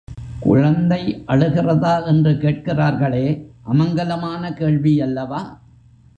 குழந்தை 0.39 1.23
அழுகிறதா 1.27 2.05
என்று 2.05 2.31
கேட்கிறார்களே 2.31 3.25
அமங்கலமான 3.63 4.53
கேள்வி 4.53 5.01
அல்லவா? 5.01 5.41